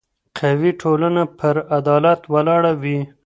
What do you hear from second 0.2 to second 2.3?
قوي ټولنه پر عدالت